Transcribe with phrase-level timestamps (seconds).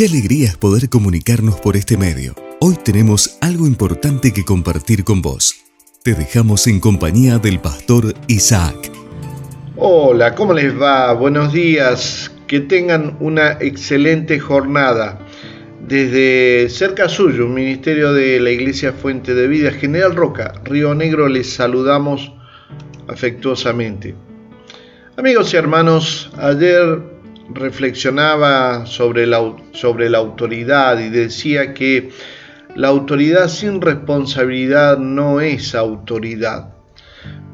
[0.00, 2.34] Qué alegría es poder comunicarnos por este medio.
[2.58, 5.56] Hoy tenemos algo importante que compartir con vos.
[6.02, 8.90] Te dejamos en compañía del pastor Isaac.
[9.76, 11.12] Hola, ¿cómo les va?
[11.12, 12.34] Buenos días.
[12.46, 15.18] Que tengan una excelente jornada.
[15.86, 21.52] Desde cerca suyo, ministerio de la Iglesia Fuente de Vida, General Roca, Río Negro, les
[21.52, 22.32] saludamos
[23.06, 24.14] afectuosamente.
[25.18, 27.19] Amigos y hermanos, ayer
[27.54, 32.10] reflexionaba sobre la, sobre la autoridad y decía que
[32.74, 36.74] la autoridad sin responsabilidad no es autoridad.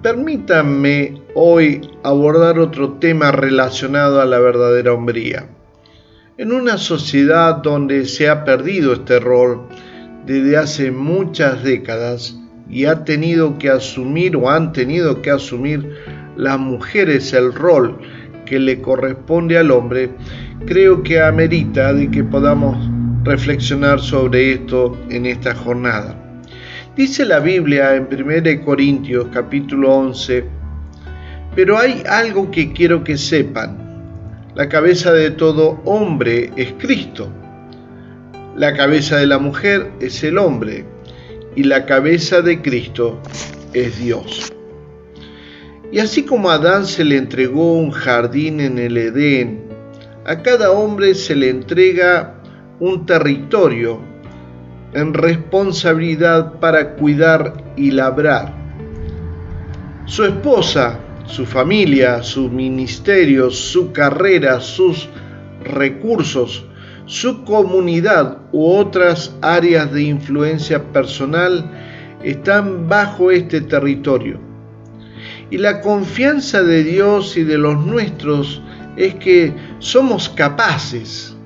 [0.02, 5.48] Permítanme hoy abordar otro tema relacionado a la verdadera hombría.
[6.38, 9.66] En una sociedad donde se ha perdido este rol
[10.26, 12.36] desde hace muchas décadas
[12.68, 15.96] y ha tenido que asumir o han tenido que asumir
[16.36, 17.98] las mujeres el rol
[18.46, 20.08] que le corresponde al hombre,
[20.64, 22.76] creo que amerita de que podamos
[23.24, 26.16] reflexionar sobre esto en esta jornada.
[26.96, 30.44] Dice la Biblia en 1 Corintios capítulo 11,
[31.54, 33.76] pero hay algo que quiero que sepan.
[34.54, 37.28] La cabeza de todo hombre es Cristo.
[38.56, 40.86] La cabeza de la mujer es el hombre
[41.54, 43.20] y la cabeza de Cristo
[43.74, 44.55] es Dios.
[45.96, 49.62] Y así como a Adán se le entregó un jardín en el Edén,
[50.26, 52.34] a cada hombre se le entrega
[52.80, 54.02] un territorio
[54.92, 58.52] en responsabilidad para cuidar y labrar.
[60.04, 65.08] Su esposa, su familia, su ministerio, su carrera, sus
[65.64, 66.66] recursos,
[67.06, 71.70] su comunidad u otras áreas de influencia personal
[72.22, 74.45] están bajo este territorio.
[75.50, 78.62] Y la confianza de Dios y de los nuestros
[78.96, 81.36] es que somos capaces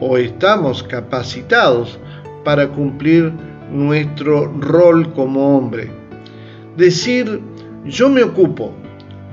[0.00, 1.98] o estamos capacitados
[2.44, 3.32] para cumplir
[3.72, 5.90] nuestro rol como hombre.
[6.76, 7.40] Decir
[7.84, 8.72] yo me ocupo,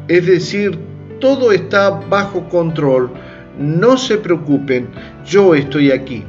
[0.07, 0.77] es decir,
[1.19, 3.09] todo está bajo control,
[3.59, 4.87] no se preocupen,
[5.25, 6.23] yo estoy aquí.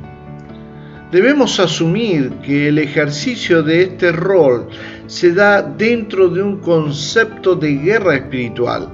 [1.12, 4.68] Debemos asumir que el ejercicio de este rol
[5.06, 8.88] se da dentro de un concepto de guerra espiritual.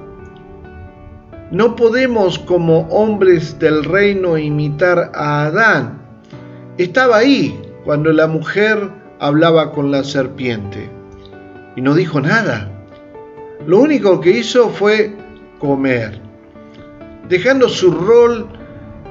[1.51, 6.01] No podemos como hombres del reino imitar a Adán.
[6.77, 10.89] Estaba ahí cuando la mujer hablaba con la serpiente
[11.75, 12.69] y no dijo nada.
[13.65, 15.15] Lo único que hizo fue
[15.59, 16.19] comer,
[17.29, 18.47] dejando su rol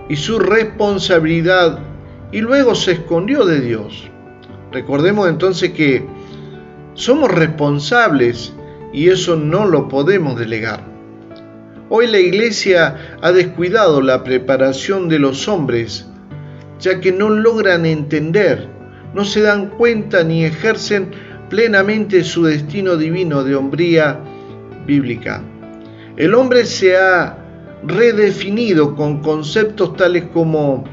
[0.08, 1.78] y su responsabilidad
[2.32, 4.10] y luego se escondió de Dios.
[4.72, 6.06] Recordemos entonces que
[6.94, 8.52] somos responsables
[8.92, 10.80] y eso no lo podemos delegar.
[11.88, 16.06] Hoy la iglesia ha descuidado la preparación de los hombres,
[16.80, 18.68] ya que no logran entender,
[19.14, 21.10] no se dan cuenta ni ejercen
[21.50, 24.18] plenamente su destino divino de hombría
[24.86, 25.42] bíblica.
[26.16, 27.38] El hombre se ha
[27.84, 30.84] redefinido con conceptos tales como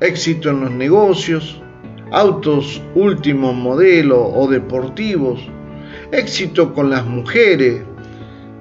[0.00, 1.62] éxito en los negocios,
[2.10, 5.40] autos último modelo o deportivos,
[6.12, 7.82] éxito con las mujeres.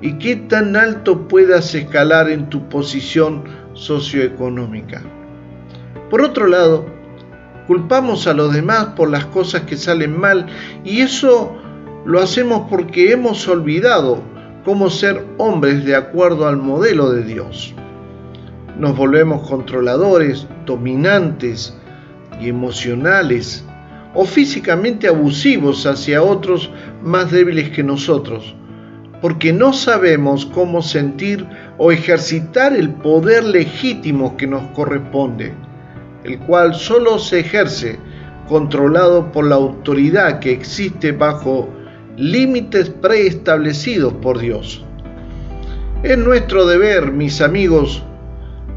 [0.01, 3.43] Y qué tan alto puedas escalar en tu posición
[3.73, 5.01] socioeconómica.
[6.09, 6.85] Por otro lado,
[7.65, 10.47] culpamos a los demás por las cosas que salen mal
[10.83, 11.55] y eso
[12.05, 14.21] lo hacemos porque hemos olvidado
[14.63, 17.73] cómo ser hombres de acuerdo al modelo de Dios.
[18.77, 21.75] Nos volvemos controladores, dominantes
[22.39, 23.65] y emocionales
[24.13, 26.71] o físicamente abusivos hacia otros
[27.03, 28.55] más débiles que nosotros,
[29.21, 31.45] porque no sabemos cómo sentir
[31.77, 35.53] o ejercitar el poder legítimo que nos corresponde,
[36.23, 37.99] el cual solo se ejerce
[38.47, 41.69] controlado por la autoridad que existe bajo
[42.15, 44.83] límites preestablecidos por Dios.
[46.03, 48.03] Es nuestro deber, mis amigos,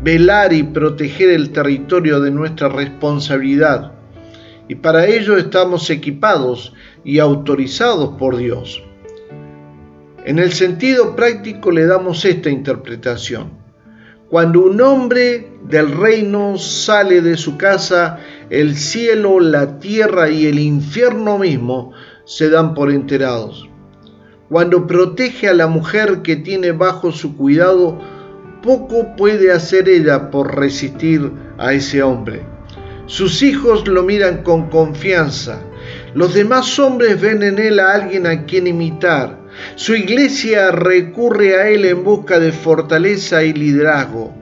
[0.02, 3.92] velar y proteger el territorio de nuestra responsabilidad.
[4.68, 6.72] Y para ello estamos equipados
[7.04, 8.82] y autorizados por Dios.
[10.24, 13.58] En el sentido práctico le damos esta interpretación.
[14.28, 20.60] Cuando un hombre del reino sale de su casa, el cielo, la tierra y el
[20.60, 21.92] infierno mismo
[22.24, 23.68] se dan por enterados.
[24.48, 27.98] Cuando protege a la mujer que tiene bajo su cuidado,
[28.62, 32.42] poco puede hacer ella por resistir a ese hombre.
[33.06, 35.60] Sus hijos lo miran con confianza.
[36.14, 39.38] Los demás hombres ven en él a alguien a quien imitar.
[39.74, 44.32] Su iglesia recurre a él en busca de fortaleza y liderazgo.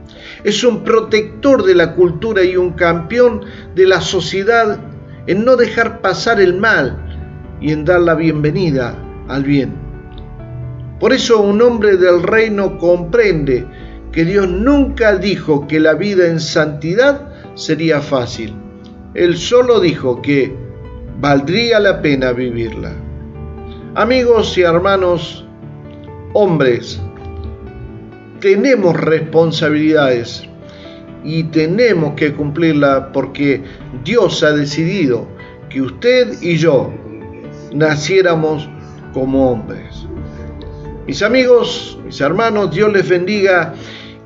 [0.45, 3.45] Es un protector de la cultura y un campeón
[3.75, 4.79] de la sociedad
[5.27, 8.97] en no dejar pasar el mal y en dar la bienvenida
[9.29, 9.89] al bien.
[11.01, 13.67] Por eso un hombre del reino comprende
[14.13, 18.55] que Dios nunca dijo que la vida en santidad sería fácil.
[19.15, 20.55] Él solo dijo que
[21.21, 22.93] valdría la pena vivirla.
[23.95, 25.45] Amigos y hermanos,
[26.33, 27.01] hombres,
[28.41, 30.49] tenemos responsabilidades
[31.25, 33.63] y tenemos que cumplirla porque
[34.05, 35.27] Dios ha decidido
[35.69, 36.93] que usted y yo
[37.73, 38.69] naciéramos
[39.13, 40.07] como hombres.
[41.09, 43.75] Mis amigos, mis hermanos, Dios les bendiga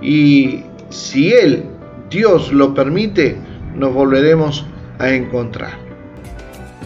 [0.03, 1.65] y si Él,
[2.11, 3.39] Dios lo permite,
[3.77, 4.67] nos volveremos
[4.99, 5.79] a encontrar.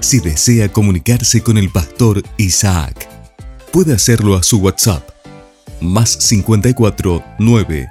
[0.01, 3.09] Si desea comunicarse con el pastor Isaac,
[3.73, 5.03] puede hacerlo a su WhatsApp,
[5.81, 7.89] más 54 9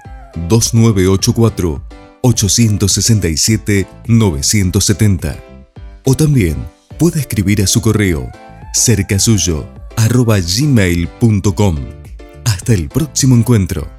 [0.48, 1.82] 2984
[2.22, 5.38] 867 970.
[6.04, 6.56] O también
[7.00, 8.30] puede escribir a su correo
[8.76, 9.66] cercasuyo
[10.06, 11.76] arroba gmail.com.
[12.46, 13.90] Hasta el próximo encuentro.